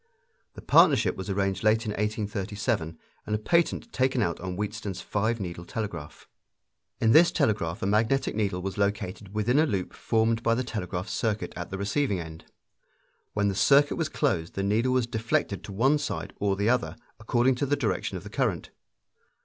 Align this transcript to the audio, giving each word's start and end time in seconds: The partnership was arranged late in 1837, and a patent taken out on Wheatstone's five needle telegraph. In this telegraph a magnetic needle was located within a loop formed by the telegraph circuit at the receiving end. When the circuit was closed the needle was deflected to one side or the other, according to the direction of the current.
The 0.55 0.63
partnership 0.63 1.15
was 1.15 1.29
arranged 1.29 1.63
late 1.63 1.85
in 1.85 1.91
1837, 1.91 2.97
and 3.27 3.35
a 3.35 3.37
patent 3.37 3.93
taken 3.93 4.23
out 4.23 4.39
on 4.39 4.55
Wheatstone's 4.55 4.99
five 4.99 5.39
needle 5.39 5.63
telegraph. 5.63 6.27
In 6.99 7.11
this 7.11 7.29
telegraph 7.31 7.83
a 7.83 7.85
magnetic 7.85 8.33
needle 8.33 8.63
was 8.63 8.79
located 8.79 9.31
within 9.35 9.59
a 9.59 9.67
loop 9.67 9.93
formed 9.93 10.41
by 10.41 10.55
the 10.55 10.63
telegraph 10.63 11.07
circuit 11.07 11.53
at 11.55 11.69
the 11.69 11.77
receiving 11.77 12.19
end. 12.19 12.45
When 13.33 13.47
the 13.47 13.53
circuit 13.53 13.95
was 13.97 14.09
closed 14.09 14.55
the 14.55 14.63
needle 14.63 14.93
was 14.93 15.05
deflected 15.05 15.63
to 15.65 15.71
one 15.71 15.99
side 15.99 16.33
or 16.39 16.55
the 16.55 16.67
other, 16.67 16.95
according 17.19 17.53
to 17.57 17.67
the 17.67 17.75
direction 17.75 18.17
of 18.17 18.23
the 18.23 18.31
current. 18.31 18.71